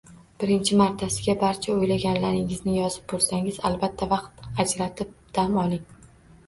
[0.43, 5.89] Birinchi martasiga barcha o’ylaganlaringizni yozib bo’lsangiz, albatta vaqt ajratib dam oling